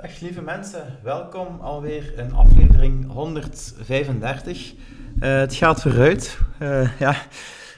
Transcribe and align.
Lieve 0.00 0.42
mensen, 0.42 0.98
welkom 1.02 1.60
alweer 1.60 2.18
in 2.18 2.32
aflevering 2.34 3.12
135. 3.12 4.72
Uh, 4.72 5.36
het 5.38 5.54
gaat 5.54 5.80
vooruit. 5.80 6.38
Uh, 6.62 6.98
ja, 6.98 7.10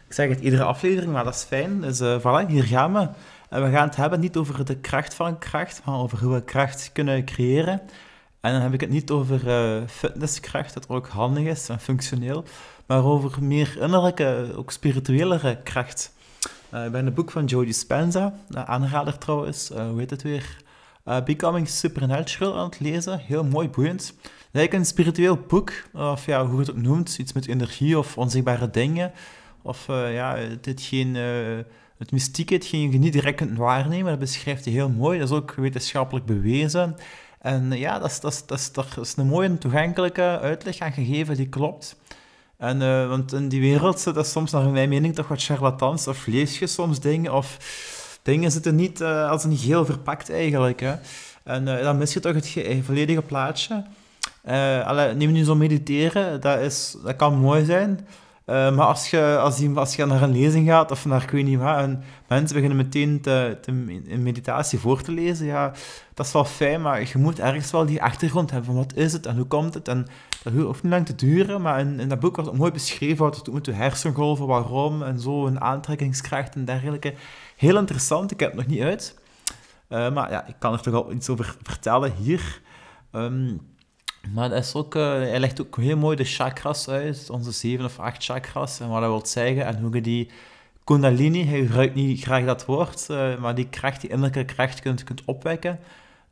ik 0.07 0.13
zeg 0.13 0.29
het 0.29 0.41
iedere 0.41 0.63
aflevering, 0.63 1.13
maar 1.13 1.25
dat 1.25 1.35
is 1.35 1.43
fijn. 1.43 1.81
Dus 1.81 2.01
uh, 2.01 2.19
voilà, 2.19 2.49
hier 2.49 2.65
gaan 2.65 2.93
we. 2.93 3.09
En 3.49 3.63
we 3.65 3.71
gaan 3.71 3.87
het 3.87 3.97
hebben 3.97 4.21
niet 4.21 4.37
over 4.37 4.65
de 4.65 4.77
kracht 4.77 5.15
van 5.15 5.39
kracht, 5.39 5.83
maar 5.85 5.99
over 5.99 6.19
hoe 6.19 6.35
we 6.35 6.45
kracht 6.45 6.91
kunnen 6.93 7.25
creëren. 7.25 7.81
En 8.41 8.53
dan 8.53 8.63
heb 8.63 8.73
ik 8.73 8.81
het 8.81 8.91
niet 8.91 9.11
over 9.11 9.41
fitnesskracht, 9.87 10.75
dat 10.75 10.89
ook 10.89 11.09
handig 11.09 11.45
is 11.45 11.69
en 11.69 11.81
functioneel, 11.81 12.45
maar 12.87 13.05
over 13.05 13.43
meer 13.43 13.77
innerlijke, 13.81 14.53
ook 14.57 14.71
spirituelere 14.71 15.59
kracht. 15.63 16.13
ben 16.71 17.05
het 17.05 17.15
boek 17.15 17.31
van 17.31 17.45
Joe 17.45 17.65
Dispenza, 17.65 18.35
aanrader 18.51 19.19
trouwens, 19.19 19.69
hoe 19.69 19.99
heet 19.99 20.11
het 20.11 20.23
weer? 20.23 20.57
Uh, 21.05 21.23
Becoming 21.25 21.69
Supernatural 21.69 22.59
aan 22.59 22.65
het 22.65 22.81
lezen. 22.81 23.19
Heel 23.19 23.45
mooi, 23.45 23.69
boeiend. 23.69 24.15
Eigenlijk 24.53 24.73
een 24.73 24.87
spiritueel 24.87 25.37
boek, 25.37 25.73
of 25.93 26.27
ja, 26.27 26.47
hoe 26.47 26.55
je 26.55 26.61
het 26.61 26.71
ook 26.71 26.83
noemt, 26.83 27.19
iets 27.19 27.33
met 27.33 27.47
energie 27.47 27.99
of 27.99 28.19
onzichtbare 28.19 28.71
dingen. 28.71 29.13
Of 29.63 29.89
uh, 29.89 30.15
ja, 30.15 30.39
geen, 30.75 31.15
uh, 31.15 31.59
het 31.99 32.13
mystieke, 32.13 32.55
hetgeen 32.55 32.93
je 32.93 32.99
niet 32.99 33.13
direct 33.13 33.57
waarnemen, 33.57 34.11
dat 34.11 34.19
beschrijft 34.19 34.65
hij 34.65 34.75
heel 34.75 34.89
mooi. 34.89 35.19
Dat 35.19 35.31
is 35.31 35.37
ook 35.37 35.55
wetenschappelijk 35.55 36.27
bewezen. 36.27 36.97
En 37.41 37.73
ja, 37.73 37.99
dat 37.99 38.11
is, 38.11 38.21
dat 38.21 38.59
is, 38.59 38.73
dat 38.73 38.99
is, 39.01 39.17
een 39.17 39.27
mooie 39.27 39.59
toegankelijke 39.59 40.39
uitleg 40.41 40.79
aan 40.79 40.93
gegeven 40.93 41.37
die 41.37 41.49
klopt. 41.49 41.97
En, 42.57 43.09
want 43.09 43.33
in 43.33 43.49
die 43.49 43.61
wereld 43.61 44.01
zit 44.01 44.15
dat 44.15 44.27
soms 44.27 44.51
naar 44.51 44.71
mijn 44.71 44.89
mening 44.89 45.15
toch 45.15 45.29
wat 45.29 45.43
charlatans, 45.43 46.07
of 46.07 46.27
lees 46.27 46.59
je 46.59 46.67
soms 46.67 47.01
dingen, 47.01 47.35
of 47.35 47.59
dingen 48.23 48.51
zitten 48.51 48.75
niet 48.75 49.01
uh, 49.01 49.31
als 49.31 49.45
een 49.45 49.57
geheel 49.57 49.85
verpakt 49.85 50.31
eigenlijk. 50.31 50.81
Hè. 50.81 50.95
En 51.45 51.67
uh, 51.67 51.83
dan 51.83 51.99
mis 51.99 52.13
je 52.13 52.21
toch 52.21 52.35
het 52.35 52.57
eh, 52.57 52.83
volledige 52.83 53.23
plaatje. 53.23 53.85
Uh, 54.49 54.87
allee, 54.87 55.15
neem 55.15 55.33
nu 55.33 55.45
zo 55.45 55.55
mediteren, 55.55 56.41
dat, 56.41 56.59
is, 56.59 56.97
dat 57.05 57.17
kan 57.17 57.39
mooi 57.39 57.65
zijn. 57.65 58.07
Uh, 58.53 58.75
maar 58.75 58.87
als 58.87 59.11
je, 59.11 59.39
als, 59.39 59.59
je, 59.59 59.73
als 59.75 59.97
je 59.97 60.05
naar 60.05 60.23
een 60.23 60.33
lezing 60.33 60.69
gaat 60.69 60.91
of 60.91 61.05
naar 61.05 61.23
ik 61.23 61.31
weet 61.31 61.45
niet 61.45 61.59
wat, 61.59 61.77
en 61.77 62.03
mensen 62.29 62.55
beginnen 62.55 62.77
meteen 62.77 63.21
te, 63.21 63.59
te, 63.61 63.71
in 64.07 64.23
meditatie 64.23 64.79
voor 64.79 65.03
te 65.03 65.13
lezen, 65.13 65.47
ja, 65.47 65.73
dat 66.15 66.27
is 66.27 66.33
wel 66.33 66.45
fijn, 66.45 66.83
maar 66.83 67.01
je 67.01 67.19
moet 67.19 67.39
ergens 67.39 67.71
wel 67.71 67.87
die 67.87 68.03
achtergrond 68.03 68.51
hebben 68.51 68.71
van 68.71 68.79
wat 68.79 68.95
is 68.95 69.13
het 69.13 69.27
en 69.27 69.37
hoe 69.37 69.45
komt 69.45 69.75
het. 69.75 69.89
En 69.89 70.07
dat 70.43 70.53
hoeft 70.53 70.83
niet 70.83 70.93
lang 70.93 71.07
te 71.07 71.15
duren, 71.15 71.63
maar 71.63 71.81
in, 71.81 72.09
dat 72.09 72.21
boek 72.21 72.37
wordt 72.37 72.53
mooi 72.53 72.71
beschreven 72.73 73.25
wat 73.25 73.37
het 73.37 73.45
doet 73.45 73.55
met 73.55 73.65
de 73.65 73.73
hersengolven, 73.73 74.47
waarom 74.47 75.03
en 75.03 75.21
zo, 75.21 75.47
een 75.47 75.61
aantrekkingskracht 75.61 76.55
en 76.55 76.65
dergelijke. 76.65 77.15
Heel 77.57 77.79
interessant, 77.79 78.31
ik 78.31 78.41
heb 78.41 78.49
het 78.49 78.59
nog 78.59 78.69
niet 78.69 78.83
uit. 78.83 79.19
Uh, 79.89 80.13
maar 80.13 80.31
ja, 80.31 80.47
ik 80.47 80.55
kan 80.59 80.73
er 80.73 80.81
toch 80.81 80.95
al 80.95 81.13
iets 81.13 81.29
over 81.29 81.57
vertellen 81.63 82.13
hier. 82.13 82.61
Um, 83.13 83.61
maar 84.31 84.51
uh, 84.53 84.93
hij 84.93 85.41
legt 85.41 85.61
ook 85.61 85.77
heel 85.77 85.97
mooi 85.97 86.17
de 86.17 86.25
chakras 86.25 86.89
uit, 86.89 87.31
onze 87.31 87.51
zeven 87.51 87.85
of 87.85 87.99
acht 87.99 88.25
chakras, 88.25 88.81
en 88.81 88.89
wat 88.89 89.01
dat 89.01 89.11
wil 89.11 89.27
zeggen, 89.27 89.67
en 89.67 89.79
hoe 89.81 89.95
je 89.95 90.01
die 90.01 90.31
kundalini, 90.85 91.47
hij 91.47 91.61
gebruikt 91.61 91.95
niet 91.95 92.23
graag 92.23 92.45
dat 92.45 92.65
woord, 92.65 93.07
uh, 93.11 93.39
maar 93.39 93.55
die 93.55 93.69
kracht, 93.69 94.01
die 94.01 94.11
innerlijke 94.11 94.45
kracht 94.45 94.81
kunt, 94.81 95.05
kunt 95.05 95.23
opwekken. 95.25 95.79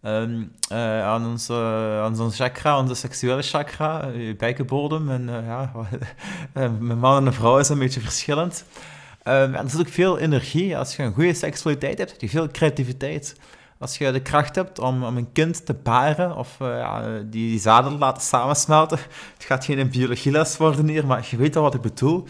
Um, 0.02 0.52
uh, 0.72 1.02
aan, 1.04 1.26
onze, 1.26 1.54
aan 2.02 2.20
onze 2.20 2.36
chakra, 2.36 2.78
onze 2.78 2.94
seksuele 2.94 3.42
chakra, 3.42 4.06
je 4.06 4.36
bekkenbodem. 4.36 5.10
En 5.10 5.30
ja, 5.44 5.72
mijn 6.80 6.98
man 6.98 7.26
en 7.26 7.34
vrouw 7.34 7.58
is 7.58 7.68
een 7.68 7.78
beetje 7.78 8.00
verschillend. 8.00 8.64
Um, 9.24 9.54
en 9.54 9.64
er 9.64 9.70
zit 9.70 9.80
ook 9.80 9.88
veel 9.88 10.18
energie. 10.18 10.76
Als 10.76 10.96
je 10.96 11.02
een 11.02 11.12
goede 11.12 11.34
seksualiteit 11.34 11.98
hebt, 11.98 12.10
heb 12.10 12.20
je 12.20 12.28
veel 12.28 12.48
creativiteit. 12.48 13.36
Als 13.80 13.98
je 13.98 14.10
de 14.10 14.22
kracht 14.22 14.54
hebt 14.54 14.78
om, 14.78 15.04
om 15.04 15.16
een 15.16 15.32
kind 15.32 15.66
te 15.66 15.74
paren 15.74 16.36
of 16.36 16.56
uh, 16.62 16.68
ja, 16.68 17.18
die, 17.18 17.28
die 17.28 17.60
zaden 17.60 17.98
laten 17.98 18.22
samensmelten, 18.22 18.98
het 19.34 19.44
gaat 19.44 19.64
geen 19.64 19.90
biologieles 19.90 20.56
worden 20.56 20.88
hier, 20.88 21.06
maar 21.06 21.26
je 21.30 21.36
weet 21.36 21.56
al 21.56 21.62
wat 21.62 21.74
ik 21.74 21.80
bedoel. 21.80 22.26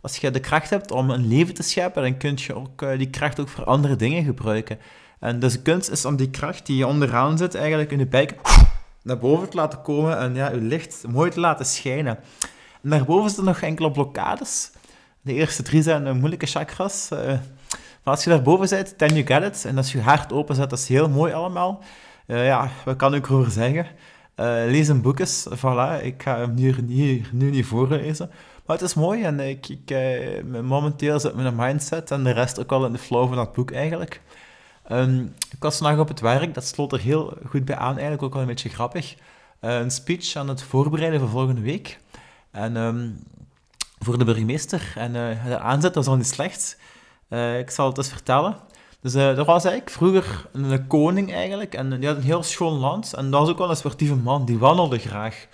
Als 0.00 0.16
je 0.16 0.30
de 0.30 0.40
kracht 0.40 0.70
hebt 0.70 0.90
om 0.90 1.10
een 1.10 1.26
leven 1.26 1.54
te 1.54 1.62
scheppen, 1.62 2.02
dan 2.02 2.16
kun 2.16 2.34
je 2.36 2.54
ook, 2.54 2.82
uh, 2.82 2.98
die 2.98 3.10
kracht 3.10 3.40
ook 3.40 3.48
voor 3.48 3.64
andere 3.64 3.96
dingen 3.96 4.24
gebruiken. 4.24 4.78
En 5.20 5.40
dus 5.40 5.52
de 5.52 5.62
kunst 5.62 5.90
is 5.90 6.04
om 6.04 6.16
die 6.16 6.30
kracht 6.30 6.66
die 6.66 6.76
je 6.76 6.86
onderaan 6.86 7.38
zit, 7.38 7.54
eigenlijk 7.54 7.90
in 7.90 7.98
je 7.98 8.06
buik 8.06 8.34
naar 9.02 9.18
boven 9.18 9.50
te 9.50 9.56
laten 9.56 9.82
komen 9.82 10.18
en 10.18 10.34
ja, 10.34 10.50
je 10.50 10.60
licht 10.60 11.04
mooi 11.08 11.30
te 11.30 11.40
laten 11.40 11.66
schijnen. 11.66 12.18
En 12.82 12.90
daarboven 12.90 13.28
zitten 13.28 13.44
nog 13.44 13.60
enkele 13.60 13.90
blokkades. 13.90 14.70
De 15.20 15.34
eerste 15.34 15.62
drie 15.62 15.82
zijn 15.82 16.04
de 16.04 16.12
moeilijke 16.12 16.46
chakras. 16.46 17.08
Uh, 17.12 17.32
maar 18.02 18.14
als 18.14 18.24
je 18.24 18.30
daarboven 18.30 18.68
zit, 18.68 18.98
then 18.98 19.14
you 19.14 19.26
get 19.26 19.42
it. 19.42 19.64
En 19.64 19.76
als 19.76 19.92
je 19.92 20.00
hart 20.00 20.32
open 20.32 20.54
zet, 20.54 20.70
dat 20.70 20.78
is 20.78 20.88
heel 20.88 21.08
mooi 21.08 21.32
allemaal. 21.32 21.82
Uh, 22.26 22.46
ja, 22.46 22.70
wat 22.84 22.96
kan 22.96 23.14
ik 23.14 23.26
erover 23.26 23.50
zeggen? 23.50 23.86
Uh, 23.86 24.46
lees 24.46 24.88
een 24.88 25.02
boek 25.02 25.18
eens. 25.18 25.48
Voilà, 25.56 26.02
ik 26.02 26.22
ga 26.22 26.38
hem 26.38 26.54
nu, 26.54 26.74
nu, 27.32 27.50
niet 27.50 27.66
voorlezen. 27.66 28.30
Maar 28.66 28.76
het 28.76 28.88
is 28.88 28.94
mooi 28.94 29.22
en 29.22 29.40
ik, 29.40 29.68
ik, 29.68 29.94
momenteel 30.62 31.20
zit 31.20 31.34
mijn 31.34 31.56
mindset 31.56 32.10
en 32.10 32.24
de 32.24 32.30
rest 32.30 32.60
ook 32.60 32.72
al 32.72 32.86
in 32.86 32.92
de 32.92 32.98
flow 32.98 33.26
van 33.28 33.36
dat 33.36 33.52
boek 33.52 33.70
eigenlijk. 33.70 34.20
Um, 34.92 35.34
ik 35.50 35.62
was 35.62 35.76
vandaag 35.76 35.98
op 35.98 36.08
het 36.08 36.20
werk, 36.20 36.54
dat 36.54 36.64
sloot 36.64 36.92
er 36.92 37.00
heel 37.00 37.36
goed 37.48 37.64
bij 37.64 37.76
aan, 37.76 37.92
eigenlijk 37.92 38.22
ook 38.22 38.32
wel 38.32 38.42
een 38.42 38.48
beetje 38.48 38.68
grappig. 38.68 39.16
een 39.60 39.90
speech 39.90 40.36
aan 40.36 40.48
het 40.48 40.62
voorbereiden 40.62 41.20
voor 41.20 41.28
volgende 41.28 41.60
week. 41.60 41.98
En 42.50 42.76
um, 42.76 43.24
voor 43.98 44.18
de 44.18 44.24
burgemeester. 44.24 44.92
En 44.96 45.14
uh, 45.14 45.44
de 45.44 45.58
aanzet 45.58 45.94
was 45.94 46.06
al 46.06 46.16
niet 46.16 46.26
slecht. 46.26 46.78
Uh, 47.30 47.58
ik 47.58 47.70
zal 47.70 47.86
het 47.88 47.96
eens 47.96 48.08
vertellen. 48.08 48.56
Dus 49.00 49.14
uh, 49.14 49.38
er 49.38 49.44
was 49.44 49.64
eigenlijk 49.64 49.96
vroeger 49.96 50.46
een 50.52 50.86
koning 50.86 51.32
eigenlijk. 51.32 51.74
En 51.74 52.00
die 52.00 52.08
had 52.08 52.16
een 52.16 52.22
heel 52.22 52.42
schoon 52.42 52.78
land. 52.78 53.12
En 53.12 53.30
dat 53.30 53.40
was 53.40 53.50
ook 53.50 53.58
wel 53.58 53.70
een 53.70 53.76
sportieve 53.76 54.14
man. 54.14 54.44
Die 54.44 54.58
wandelde 54.58 54.98
graag. 54.98 55.46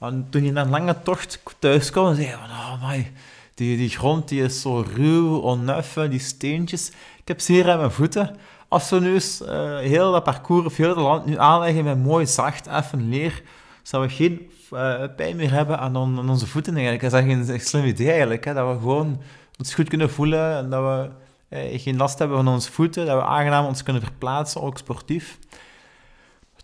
En 0.00 0.26
toen 0.30 0.42
hij 0.42 0.50
na 0.50 0.62
een 0.62 0.70
lange 0.70 1.02
tocht 1.02 1.38
thuis 1.58 1.90
kwam, 1.90 2.14
zei 2.14 2.26
hij 2.26 2.36
van... 2.36 2.50
Oh, 2.50 2.88
my, 2.88 3.12
die, 3.54 3.76
die 3.76 3.88
grond 3.88 4.28
die 4.28 4.42
is 4.42 4.60
zo 4.60 4.84
ruw, 4.94 5.36
onneffen, 5.36 6.10
die 6.10 6.18
steentjes. 6.18 6.88
Ik 7.18 7.28
heb 7.28 7.40
zeer 7.40 7.70
aan 7.70 7.78
mijn 7.78 7.90
voeten. 7.90 8.36
Als 8.68 8.90
we 8.90 9.00
nu 9.00 9.14
eens 9.14 9.42
uh, 9.42 9.78
heel 9.78 10.12
dat 10.12 10.24
parcours 10.24 10.66
of 10.66 10.76
heel 10.76 10.88
het 10.88 10.98
land 10.98 11.26
nu 11.26 11.38
aanleggen 11.38 11.84
met 11.84 12.04
mooi 12.04 12.26
zacht, 12.26 12.66
effen 12.66 13.08
leer, 13.08 13.42
zouden 13.82 14.10
we 14.10 14.16
geen 14.16 14.50
pijn 15.16 15.36
meer 15.36 15.52
hebben 15.52 15.78
aan, 15.78 15.96
aan, 15.96 16.30
onze 16.30 16.46
voeten 16.46 16.74
eigenlijk. 16.74 17.02
Dat 17.02 17.12
is 17.12 17.18
echt 17.18 17.48
een, 17.48 17.60
slim 17.60 17.84
idee 17.84 18.08
eigenlijk, 18.08 18.44
hè? 18.44 18.54
dat 18.54 18.74
we 18.74 18.80
gewoon 18.80 19.20
ons 19.58 19.74
goed 19.74 19.88
kunnen 19.88 20.10
voelen 20.10 20.56
en 20.56 20.70
dat 20.70 20.82
we 20.82 21.10
eh, 21.48 21.80
geen 21.80 21.96
last 21.96 22.18
hebben 22.18 22.36
van 22.36 22.48
onze 22.48 22.72
voeten, 22.72 23.06
dat 23.06 23.16
we 23.16 23.24
aangenaam 23.24 23.66
ons 23.66 23.82
kunnen 23.82 24.02
verplaatsen, 24.02 24.62
ook 24.62 24.78
sportief. 24.78 25.38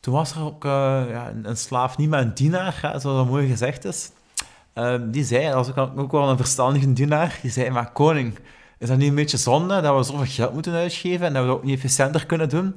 Toen 0.00 0.14
was 0.14 0.34
er 0.34 0.42
ook 0.42 0.64
uh, 0.64 0.70
ja, 1.10 1.32
een, 1.42 1.56
slaaf, 1.56 1.96
niet 1.96 2.08
maar 2.08 2.20
een 2.20 2.34
dienaar, 2.34 2.78
zoals 2.80 3.02
dat 3.02 3.26
mooi 3.26 3.48
gezegd 3.48 3.84
is. 3.84 4.10
Uh, 4.74 4.94
die 5.04 5.24
zei, 5.24 5.50
dat 5.50 5.66
was 5.66 5.88
ook, 5.96 6.12
wel 6.12 6.28
een 6.28 6.36
verstandige 6.36 6.92
dienaar, 6.92 7.38
die 7.42 7.50
zei, 7.50 7.70
maar 7.70 7.92
koning, 7.92 8.38
is 8.78 8.88
dat 8.88 8.96
niet 8.96 9.08
een 9.08 9.14
beetje 9.14 9.36
zonde 9.36 9.80
dat 9.80 9.96
we 9.96 10.12
zoveel 10.12 10.26
geld 10.26 10.52
moeten 10.52 10.72
uitgeven 10.72 11.26
en 11.26 11.32
dat 11.32 11.42
we 11.42 11.48
dat 11.48 11.56
ook 11.56 11.64
niet 11.64 11.76
efficiënter 11.76 12.26
kunnen 12.26 12.48
doen? 12.48 12.74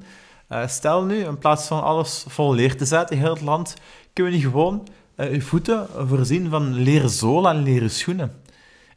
Uh, 0.50 0.68
stel 0.68 1.04
nu, 1.04 1.16
in 1.16 1.38
plaats 1.38 1.68
van 1.68 1.84
alles 1.84 2.26
vol 2.28 2.54
leer 2.54 2.78
te 2.78 2.86
zetten 2.86 3.16
in 3.16 3.22
heel 3.22 3.34
het 3.34 3.42
land, 3.42 3.74
kunnen 4.14 4.32
we 4.32 4.38
niet 4.38 4.48
gewoon 4.48 4.88
uw 5.16 5.42
voeten 5.42 5.88
voorzien 6.08 6.50
van 6.50 6.74
leren 6.74 7.10
zolen 7.10 7.52
en 7.52 7.64
leren 7.64 7.90
schoenen. 7.90 8.45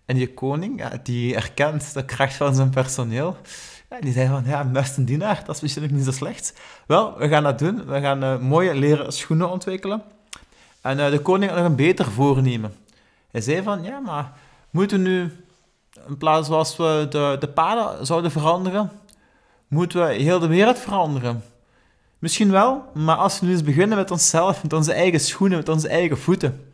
En 0.08 0.16
die 0.16 0.34
koning, 0.34 0.84
die 1.02 1.34
erkent 1.34 1.94
de 1.94 2.04
kracht 2.04 2.34
van 2.34 2.54
zijn 2.54 2.70
personeel. 2.70 3.36
Die 4.00 4.12
zei 4.12 4.28
van, 4.28 4.42
ja, 4.46 4.64
best 4.64 4.96
een 4.96 5.04
dienaar, 5.04 5.42
dat 5.46 5.54
is 5.54 5.60
misschien 5.60 5.94
niet 5.94 6.04
zo 6.04 6.10
slecht. 6.10 6.52
Wel, 6.86 7.18
we 7.18 7.28
gaan 7.28 7.42
dat 7.42 7.58
doen. 7.58 7.86
We 7.86 8.00
gaan 8.00 8.24
uh, 8.24 8.38
mooie 8.38 8.74
leren 8.74 9.12
schoenen 9.12 9.50
ontwikkelen. 9.50 10.02
En 10.80 10.98
uh, 10.98 11.10
de 11.10 11.20
koning 11.20 11.50
had 11.50 11.60
nog 11.60 11.68
een 11.68 11.76
beter 11.76 12.04
voornemen. 12.04 12.74
Hij 13.30 13.40
zei 13.40 13.62
van, 13.62 13.82
ja, 13.82 13.98
maar 13.98 14.32
moeten 14.70 15.02
we 15.02 15.08
nu, 15.08 15.32
in 16.08 16.16
plaats 16.16 16.46
zoals 16.46 16.76
we 16.76 17.06
de, 17.10 17.36
de 17.40 17.48
paden 17.48 18.06
zouden 18.06 18.30
veranderen, 18.30 18.90
moeten 19.66 20.06
we 20.06 20.12
heel 20.12 20.38
de 20.38 20.46
wereld 20.46 20.78
veranderen. 20.78 21.42
Misschien 22.18 22.50
wel, 22.50 22.84
maar 22.94 23.16
als 23.16 23.40
we 23.40 23.46
nu 23.46 23.52
eens 23.52 23.62
beginnen 23.62 23.98
met 23.98 24.10
onszelf, 24.10 24.62
met 24.62 24.72
onze 24.72 24.92
eigen 24.92 25.20
schoenen, 25.20 25.58
met 25.58 25.68
onze 25.68 25.88
eigen 25.88 26.18
voeten. 26.18 26.66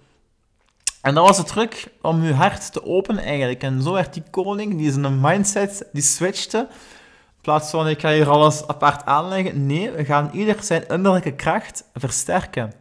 En 1.05 1.15
dat 1.15 1.27
was 1.27 1.39
het 1.39 1.47
truc 1.47 1.87
om 2.03 2.25
je 2.25 2.33
hart 2.33 2.73
te 2.73 2.85
openen 2.85 3.25
eigenlijk. 3.25 3.63
En 3.63 3.83
zo 3.83 3.93
werd 3.93 4.15
die 4.15 4.23
koning, 4.31 4.77
die 4.79 4.93
zijn 4.93 5.21
mindset, 5.21 5.87
die 5.93 6.03
switchte. 6.03 6.59
In 6.59 7.41
plaats 7.41 7.71
van 7.71 7.89
ik 7.89 8.01
ga 8.01 8.13
hier 8.13 8.29
alles 8.29 8.67
apart 8.67 9.05
aanleggen. 9.05 9.67
Nee, 9.67 9.91
we 9.91 10.05
gaan 10.05 10.31
ieder 10.33 10.57
zijn 10.63 10.89
innerlijke 10.89 11.33
kracht 11.33 11.85
versterken. 11.95 12.73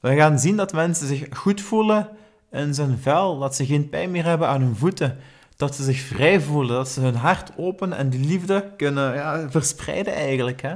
We 0.00 0.16
gaan 0.16 0.38
zien 0.38 0.56
dat 0.56 0.72
mensen 0.72 1.06
zich 1.06 1.26
goed 1.30 1.60
voelen 1.60 2.08
in 2.52 2.74
zijn 2.74 2.98
vel, 2.98 3.38
dat 3.38 3.56
ze 3.56 3.66
geen 3.66 3.88
pijn 3.88 4.10
meer 4.10 4.24
hebben 4.24 4.48
aan 4.48 4.60
hun 4.60 4.76
voeten, 4.76 5.18
dat 5.56 5.74
ze 5.74 5.82
zich 5.82 6.00
vrij 6.00 6.40
voelen, 6.40 6.74
dat 6.74 6.88
ze 6.88 7.00
hun 7.00 7.16
hart 7.16 7.50
openen 7.56 7.98
en 7.98 8.10
die 8.10 8.26
liefde 8.26 8.72
kunnen 8.76 9.14
ja, 9.14 9.50
verspreiden 9.50 10.14
eigenlijk. 10.14 10.62
Hè. 10.62 10.74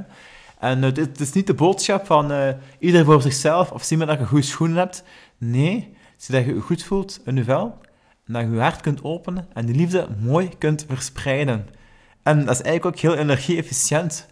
En 0.59 0.83
uh, 0.83 0.93
dit, 0.93 1.19
is 1.19 1.33
niet 1.33 1.47
de 1.47 1.53
boodschap 1.53 2.05
van 2.05 2.31
uh, 2.31 2.49
ieder 2.79 3.05
voor 3.05 3.21
zichzelf 3.21 3.71
of 3.71 3.83
zie 3.83 3.97
maar 3.97 4.07
dat 4.07 4.19
je 4.19 4.25
goede 4.25 4.45
schoenen 4.45 4.77
hebt. 4.77 5.03
Nee, 5.37 5.99
zie 6.21 6.35
dat 6.35 6.45
je 6.45 6.53
je 6.53 6.59
goed 6.59 6.83
voelt 6.83 7.19
in 7.25 7.35
je 7.35 7.43
vel 7.43 7.77
en 8.25 8.33
dat 8.33 8.41
je 8.41 8.49
je 8.49 8.59
hart 8.59 8.81
kunt 8.81 9.03
openen 9.03 9.47
en 9.53 9.65
die 9.65 9.75
liefde 9.75 10.07
mooi 10.19 10.49
kunt 10.57 10.85
verspreiden. 10.87 11.67
En 12.23 12.45
dat 12.45 12.55
is 12.55 12.61
eigenlijk 12.61 12.85
ook 12.85 13.01
heel 13.01 13.15
energie-efficiënt. 13.15 14.27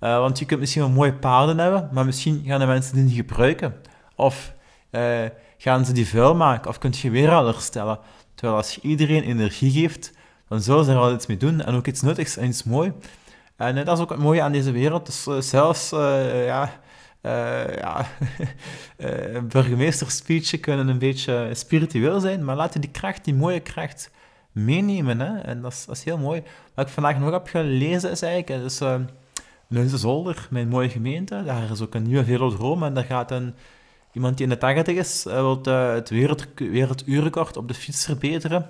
Uh, 0.00 0.18
want 0.18 0.38
je 0.38 0.44
kunt 0.44 0.60
misschien 0.60 0.82
wel 0.82 0.90
mooie 0.90 1.14
paarden 1.14 1.58
hebben, 1.58 1.88
maar 1.92 2.04
misschien 2.04 2.42
gaan 2.46 2.60
de 2.60 2.66
mensen 2.66 2.94
die 2.94 3.04
niet 3.04 3.14
gebruiken. 3.14 3.74
Of 4.16 4.54
uh, 4.90 5.24
gaan 5.58 5.84
ze 5.84 5.92
die 5.92 6.08
vuil 6.08 6.34
maken, 6.34 6.70
of 6.70 6.78
kun 6.78 6.92
je 6.96 7.10
weer 7.10 7.30
al 7.30 7.46
herstellen. 7.46 7.98
Terwijl 8.34 8.58
als 8.58 8.74
je 8.74 8.80
iedereen 8.80 9.22
energie 9.22 9.70
geeft, 9.70 10.12
dan 10.48 10.62
zullen 10.62 10.84
ze 10.84 10.90
er 10.90 10.98
al 10.98 11.12
iets 11.12 11.26
mee 11.26 11.36
doen 11.36 11.60
en 11.60 11.74
ook 11.74 11.86
iets 11.86 12.02
nuttigs 12.02 12.36
en 12.36 12.48
iets 12.48 12.64
moois. 12.64 12.90
En 13.56 13.76
uh, 13.76 13.84
dat 13.84 13.96
is 13.96 14.02
ook 14.02 14.10
het 14.10 14.18
mooie 14.18 14.42
aan 14.42 14.52
deze 14.52 14.72
wereld. 14.72 15.06
Dus 15.06 15.48
zelfs, 15.50 15.90
ja, 16.44 16.80
ja 17.80 18.06
burgemeesterspeeches 19.48 20.60
kunnen 20.60 20.88
een 20.88 20.98
beetje 20.98 21.50
spiritueel 21.52 22.20
zijn, 22.20 22.44
maar 22.44 22.56
laten 22.56 22.80
die 22.80 22.90
kracht, 22.90 23.24
die 23.24 23.34
mooie 23.34 23.60
kracht, 23.60 24.10
meenemen. 24.52 25.20
Hè? 25.20 25.38
En 25.38 25.60
dat 25.60 25.86
is, 25.90 26.04
heel 26.04 26.18
mooi. 26.18 26.42
Wat 26.74 26.86
ik 26.86 26.92
vandaag 26.92 27.18
nog 27.18 27.30
heb 27.30 27.46
gelezen 27.46 28.10
is 28.10 28.22
eigenlijk... 28.22 28.62
Dus, 28.62 28.80
Leuze 29.68 29.98
Zolder, 29.98 30.46
mijn 30.50 30.68
mooie 30.68 30.88
gemeente. 30.88 31.42
Daar 31.44 31.70
is 31.70 31.80
ook 31.80 31.94
een 31.94 32.02
nieuwe 32.02 32.24
velodroom 32.24 32.82
en 32.82 32.94
daar 32.94 33.04
gaat 33.04 33.30
een, 33.30 33.54
iemand 34.12 34.36
die 34.36 34.46
in 34.46 34.52
de 34.52 34.58
80 34.58 34.96
is, 34.96 35.26
uh, 35.26 35.32
wil 35.32 35.60
uh, 35.68 35.92
het 35.92 36.10
wereld, 36.10 36.46
werelduurrecord 36.56 37.56
op 37.56 37.68
de 37.68 37.74
fiets 37.74 38.04
verbeteren. 38.04 38.68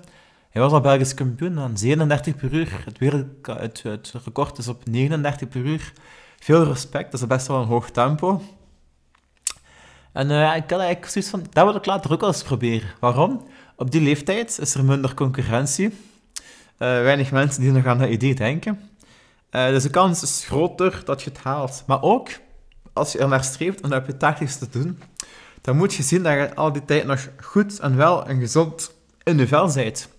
Hij 0.49 0.61
was 0.61 0.71
al 0.71 0.81
Belgisch 0.81 1.13
kampioen 1.13 1.59
aan 1.59 1.77
37 1.77 2.35
per 2.35 2.53
uur. 2.53 2.81
Het, 2.85 2.97
wereld, 2.97 3.25
het, 3.83 4.13
record 4.25 4.57
is 4.57 4.67
op 4.67 4.85
39 4.85 5.47
per 5.47 5.61
uur. 5.61 5.93
Veel 6.45 6.63
respect, 6.63 7.11
dat 7.11 7.21
is 7.21 7.27
best 7.27 7.47
wel 7.47 7.61
een 7.61 7.67
hoog 7.67 7.89
tempo. 7.89 8.41
En 10.11 10.29
uh, 10.29 10.55
ik 10.55 10.69
had 10.69 10.79
eigenlijk 10.79 11.11
zoiets 11.11 11.29
van, 11.29 11.45
dat 11.49 11.65
wil 11.65 11.75
ik 11.75 11.85
later 11.85 12.11
ook 12.11 12.19
wel 12.19 12.29
eens 12.29 12.43
proberen. 12.43 12.89
Waarom? 12.99 13.47
Op 13.75 13.91
die 13.91 14.01
leeftijd 14.01 14.59
is 14.59 14.73
er 14.73 14.83
minder 14.83 15.13
concurrentie. 15.13 15.97
weinig 16.77 17.31
mensen 17.31 17.61
die 17.61 17.71
nog 17.71 17.85
aan 17.85 17.97
dat 17.97 18.09
idee 18.09 18.35
denken. 18.35 18.89
Uh, 19.51 19.67
dus 19.67 19.83
de 19.83 19.89
kans 19.89 20.23
is 20.23 20.45
groter 20.45 21.01
dat 21.05 21.21
je 21.21 21.29
het 21.29 21.39
haalt. 21.39 21.83
Maar 21.87 22.01
ook, 22.01 22.29
als 22.93 23.11
je 23.11 23.19
er 23.19 23.27
naar 23.27 23.43
streeft 23.43 23.81
om 23.81 23.89
dat 23.89 24.01
op 24.01 24.07
je 24.07 24.17
tachtigste 24.17 24.69
te 24.69 24.79
doen, 24.79 25.01
dan 25.61 25.77
moet 25.77 25.93
je 25.93 26.03
zien 26.03 26.23
dat 26.23 26.33
je 26.33 26.55
al 26.55 26.71
die 26.71 26.85
tijd 26.85 27.05
nog 27.05 27.27
goed 27.41 27.79
en 27.79 27.95
wel 27.95 28.25
en 28.25 28.39
gezond 28.39 28.93
in 29.23 29.37
de 29.37 29.47
vel 29.47 29.73
bent. 29.73 30.09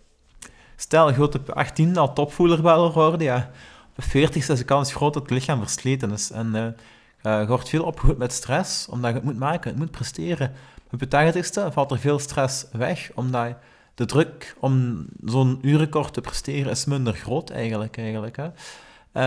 Stel, 0.76 1.10
je 1.10 1.16
wilt 1.16 1.34
op 1.34 1.50
18 1.50 1.96
al 1.96 2.12
topvoerder 2.12 2.92
worden, 2.92 3.22
ja. 3.22 3.50
Op 3.96 4.04
40 4.04 4.48
is 4.48 4.58
de 4.58 4.64
kans 4.64 4.94
groot 4.94 5.14
dat 5.14 5.22
het 5.22 5.30
lichaam 5.30 5.60
versleten 5.60 6.12
is. 6.12 6.30
En 6.30 6.46
uh, 6.54 7.40
je 7.40 7.46
wordt 7.46 7.68
veel 7.68 7.84
opgevoed 7.84 8.18
met 8.18 8.32
stress, 8.32 8.88
omdat 8.88 9.10
je 9.10 9.16
het 9.16 9.24
moet 9.24 9.38
maken, 9.38 9.70
het 9.70 9.78
moet 9.78 9.90
presteren. 9.90 10.52
Op 10.90 11.00
80ste 11.04 11.72
valt 11.72 11.90
er 11.90 11.98
veel 11.98 12.18
stress 12.18 12.66
weg, 12.72 13.10
omdat 13.14 13.56
de 13.94 14.04
druk 14.04 14.56
om 14.60 15.04
zo'n 15.24 15.58
uurrecord 15.62 16.12
te 16.12 16.20
presteren 16.20 16.70
is 16.70 16.84
minder 16.84 17.14
groot 17.14 17.50
eigenlijk. 17.50 17.96
eigenlijk 17.96 18.36
hè. 18.36 18.48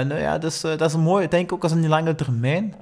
Uh, 0.06 0.22
ja, 0.22 0.38
dus, 0.38 0.64
uh, 0.64 0.78
dat 0.78 0.90
is 0.90 0.96
mooi. 0.96 1.24
Ik 1.24 1.32
denk 1.32 1.54
ook 1.54 1.64
als 1.64 1.72
een 1.72 1.88
lange 1.88 2.16
termijn. 2.16 2.76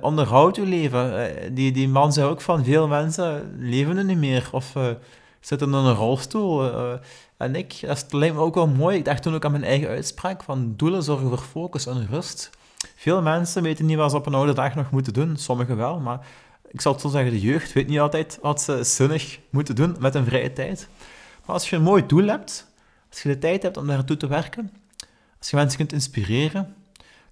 Onderhoud 0.00 0.56
je 0.56 0.62
leven. 0.62 1.30
die, 1.54 1.72
die 1.72 1.88
man 1.88 2.12
zei 2.12 2.26
ook 2.26 2.40
van 2.40 2.64
veel 2.64 2.88
mensen 2.88 3.56
leven 3.58 3.96
er 3.96 4.04
niet 4.04 4.18
meer 4.18 4.48
of 4.52 4.74
zitten 5.40 5.68
in 5.68 5.74
een 5.74 5.94
rolstoel. 5.94 6.72
en 7.36 7.54
ik, 7.54 7.80
dat 7.80 8.06
lijkt 8.10 8.34
me 8.34 8.40
ook 8.40 8.54
wel 8.54 8.66
mooi. 8.66 8.96
Ik 8.96 9.04
dacht 9.04 9.22
toen 9.22 9.34
ook 9.34 9.44
aan 9.44 9.50
mijn 9.50 9.64
eigen 9.64 9.88
uitspraak 9.88 10.42
van 10.42 10.74
doelen 10.76 11.02
zorgen 11.02 11.28
voor 11.28 11.38
focus 11.38 11.86
en 11.86 12.06
rust. 12.10 12.50
Veel 12.96 13.22
mensen 13.22 13.62
weten 13.62 13.86
niet 13.86 13.96
wat 13.96 14.10
ze 14.10 14.16
op 14.16 14.26
een 14.26 14.34
oude 14.34 14.52
dag 14.52 14.74
nog 14.74 14.90
moeten 14.90 15.12
doen. 15.12 15.36
Sommigen 15.36 15.76
wel, 15.76 15.98
maar 15.98 16.26
ik 16.70 16.80
zal 16.80 16.92
het 16.92 17.00
zo 17.00 17.08
zeggen, 17.08 17.30
de 17.30 17.40
jeugd 17.40 17.72
weet 17.72 17.88
niet 17.88 18.00
altijd 18.00 18.38
wat 18.42 18.60
ze 18.60 18.84
zinnig 18.84 19.38
moeten 19.50 19.74
doen 19.74 19.96
met 19.98 20.14
een 20.14 20.24
vrije 20.24 20.52
tijd. 20.52 20.88
Maar 21.44 21.54
als 21.54 21.70
je 21.70 21.76
een 21.76 21.82
mooi 21.82 22.06
doel 22.06 22.26
hebt, 22.26 22.66
als 23.10 23.22
je 23.22 23.28
de 23.28 23.38
tijd 23.38 23.62
hebt 23.62 23.76
om 23.76 23.86
naartoe 23.86 24.16
te 24.16 24.26
werken, 24.26 24.70
als 25.38 25.50
je 25.50 25.56
mensen 25.56 25.78
kunt 25.78 25.92
inspireren, 25.92 26.74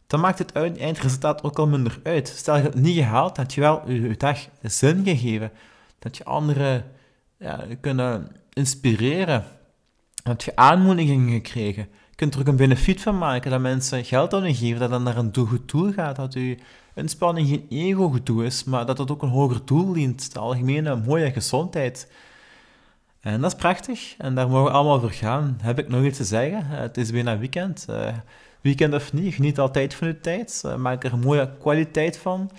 dan 0.06 0.20
maakt 0.20 0.38
het 0.38 0.52
eindresultaat 0.52 1.42
ook 1.42 1.58
al 1.58 1.66
minder 1.66 2.00
uit. 2.02 2.28
Stel 2.28 2.56
je 2.56 2.62
het 2.62 2.74
niet 2.74 2.96
gehaald, 2.96 3.36
dat 3.36 3.54
je 3.54 3.60
wel 3.60 3.90
je, 3.90 4.16
dag 4.16 4.38
zin 4.62 5.04
gegeven. 5.04 5.50
Dat 5.98 6.16
je 6.16 6.24
anderen 6.24 6.84
ja, 7.44 7.64
kunnen 7.80 8.36
inspireren. 8.52 9.44
Dat 10.22 10.42
je 10.42 10.56
aanmoedigingen 10.56 11.32
gekregen. 11.32 11.88
Je 12.10 12.16
kunt 12.16 12.34
er 12.34 12.40
ook 12.40 12.46
een 12.46 12.56
benefiet 12.56 13.02
van 13.02 13.18
maken, 13.18 13.50
dat 13.50 13.60
mensen 13.60 14.04
geld 14.04 14.34
aan 14.34 14.44
je 14.44 14.54
geven, 14.54 14.80
dat 14.80 14.90
dat 14.90 15.02
naar 15.02 15.16
een 15.16 15.34
goed 15.34 15.68
doel 15.68 15.92
gaat. 15.92 16.16
Dat 16.16 16.32
je 16.32 16.58
inspanning 16.94 17.48
geen 17.48 17.66
ego-gedoe 17.68 18.44
is, 18.44 18.64
maar 18.64 18.86
dat 18.86 18.98
het 18.98 19.10
ook 19.10 19.22
een 19.22 19.28
hoger 19.28 19.60
doel 19.64 19.92
dient. 19.92 20.32
De 20.32 20.38
algemene 20.38 20.96
mooie 20.96 21.32
gezondheid. 21.32 22.12
En 23.20 23.40
dat 23.40 23.52
is 23.52 23.58
prachtig 23.58 24.14
en 24.18 24.34
daar 24.34 24.48
mogen 24.48 24.64
we 24.64 24.70
allemaal 24.70 25.00
voor 25.00 25.10
gaan. 25.10 25.58
Heb 25.62 25.78
ik 25.78 25.88
nog 25.88 26.04
iets 26.04 26.16
te 26.16 26.24
zeggen? 26.24 26.58
Eh, 26.58 26.78
het 26.78 26.96
is 26.96 27.10
bijna 27.10 27.38
weekend. 27.38 27.86
Uh, 27.90 28.08
weekend 28.60 28.94
of 28.94 29.12
niet, 29.12 29.34
geniet 29.34 29.58
altijd 29.58 29.94
van 29.94 30.06
uw 30.06 30.20
tijd. 30.20 30.62
Uh, 30.66 30.76
maak 30.76 31.04
er 31.04 31.12
een 31.12 31.20
mooie 31.20 31.50
kwaliteit 31.60 32.18
van. 32.18 32.50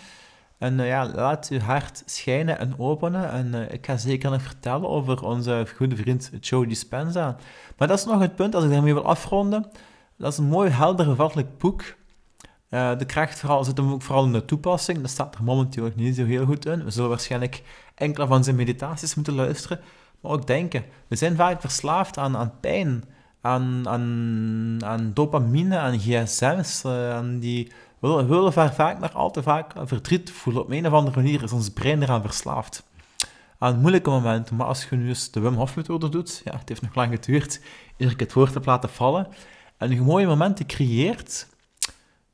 En 0.66 0.86
ja, 0.86 1.12
laat 1.14 1.48
uw 1.50 1.60
hart 1.60 2.04
schijnen 2.06 2.60
en 2.60 2.80
openen. 2.80 3.32
En 3.32 3.72
ik 3.72 3.86
ga 3.86 3.98
zeker 3.98 4.30
nog 4.30 4.42
vertellen 4.42 4.90
over 4.90 5.24
onze 5.24 5.68
goede 5.76 5.96
vriend 5.96 6.32
Joe 6.40 6.68
Dispenza. 6.68 7.36
Maar 7.78 7.88
dat 7.88 7.98
is 7.98 8.06
nog 8.06 8.20
het 8.20 8.36
punt, 8.36 8.56
als 8.56 8.64
ik 8.64 8.70
daarmee 8.70 8.94
wil 8.94 9.06
afronden. 9.06 9.72
Dat 10.18 10.32
is 10.32 10.38
een 10.38 10.46
mooi, 10.46 10.70
helder, 10.70 11.06
gevattelijk 11.06 11.58
boek. 11.58 11.84
de 12.70 13.06
kracht 13.06 13.40
vooral, 13.40 13.64
zit 13.64 13.78
hem 13.78 13.92
ook 13.92 14.02
vooral 14.02 14.26
in 14.26 14.32
de 14.32 14.46
toepassing. 14.46 15.02
Dat 15.02 15.10
staat 15.10 15.36
er 15.36 15.44
momenteel 15.44 15.90
niet 15.96 16.16
zo 16.16 16.26
heel 16.26 16.46
goed 16.46 16.66
in. 16.66 16.84
We 16.84 16.92
zullen 16.92 17.10
waarschijnlijk 17.10 17.64
enkele 17.96 18.28
van 18.28 18.44
zijn 18.44 18.56
meditaties 18.56 19.16
moeten 19.16 19.34
luisteren 19.34 19.80
maar 20.26 20.32
ook 20.32 20.48
denken. 20.48 20.84
We 21.08 21.16
zijn 21.16 21.36
vaak 21.36 21.62
verslaafd 21.62 22.18
aan, 22.18 22.38
aan 22.38 22.54
pijn, 22.60 23.04
aan, 23.42 23.90
aan, 23.90 24.80
aan 24.86 25.12
dopamine, 25.14 25.78
aan 25.78 26.00
gsm's, 26.00 26.86
aan 26.86 27.40
die... 27.40 27.72
We 28.00 28.26
willen 28.26 28.54
vaak 28.54 29.00
maar 29.00 29.12
al 29.12 29.32
te 29.32 29.44
vaak 29.44 29.74
verdriet 29.84 30.32
voelen. 30.32 30.64
Op 30.64 30.72
een 30.72 30.88
of 30.88 30.94
andere 30.94 31.16
manier 31.22 31.44
is 31.44 31.52
ons 31.52 31.70
brein 31.70 32.02
eraan 32.02 32.22
verslaafd. 32.22 32.84
Aan 33.58 33.80
moeilijke 33.80 34.10
momenten, 34.10 34.56
maar 34.56 34.68
als 34.68 34.86
je 34.90 34.96
nu 34.96 35.08
eens 35.08 35.32
de 35.32 35.40
Wim 35.40 35.54
Hof 35.54 35.76
methode 35.76 36.10
doet, 36.10 36.42
ja, 36.44 36.58
het 36.58 36.70
heeft 36.70 36.82
nog 36.82 36.96
lang 36.96 37.12
geduurd, 37.14 37.62
eer 37.98 38.12
ik 38.12 38.20
het 38.20 38.34
woord 38.34 38.54
heb 38.54 38.66
laten 38.66 38.90
vallen, 38.90 39.28
en 39.78 39.90
je 39.90 40.02
mooie 40.02 40.28
momenten 40.28 40.66
creëert, 40.66 41.48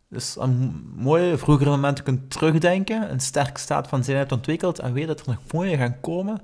dus 0.07 0.39
aan 0.39 0.83
mooie 0.95 1.37
vroegere 1.37 1.69
momenten 1.69 2.03
kunt 2.03 2.29
terugdenken, 2.29 3.11
een 3.11 3.19
sterk 3.19 3.57
staat 3.57 3.87
van 3.87 4.03
zijn 4.03 4.31
ontwikkeld 4.31 4.79
en 4.79 4.93
weet 4.93 5.07
dat 5.07 5.19
er 5.19 5.27
nog 5.27 5.51
mooie 5.51 5.77
gaan 5.77 5.99
komen, 5.99 6.41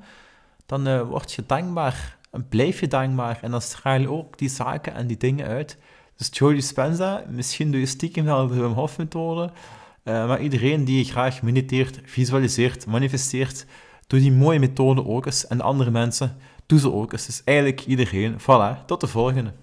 dan 0.65 0.87
uh, 0.87 1.01
word 1.01 1.31
je 1.31 1.43
dankbaar 1.45 2.17
en 2.31 2.47
blijf 2.47 2.79
je 2.79 2.87
dankbaar. 2.87 3.39
En 3.41 3.51
dan 3.51 3.61
straal 3.61 3.99
je 3.99 4.09
ook 4.09 4.37
die 4.37 4.49
zaken 4.49 4.93
en 4.93 5.07
die 5.07 5.17
dingen 5.17 5.47
uit. 5.47 5.77
Dus 6.17 6.29
Joe 6.31 6.53
Dispenza, 6.53 7.23
misschien 7.29 7.71
doe 7.71 7.79
je 7.79 7.85
stiekem 7.85 8.25
wel 8.25 8.47
de 8.47 8.53
Wim 8.53 8.71
Hof 8.71 8.97
methode, 8.97 9.51
uh, 10.03 10.27
maar 10.27 10.41
iedereen 10.41 10.85
die 10.85 11.05
graag 11.05 11.41
mediteert, 11.41 11.99
visualiseert, 12.03 12.85
manifesteert, 12.85 13.65
doe 14.07 14.19
die 14.19 14.31
mooie 14.31 14.59
methode 14.59 15.05
ook 15.05 15.25
eens. 15.25 15.47
En 15.47 15.61
andere 15.61 15.91
mensen, 15.91 16.37
doe 16.65 16.79
ze 16.79 16.93
ook 16.93 17.11
eens. 17.11 17.25
Dus 17.25 17.41
eigenlijk 17.43 17.85
iedereen. 17.85 18.39
Voilà, 18.39 18.85
tot 18.85 19.01
de 19.01 19.07
volgende. 19.07 19.53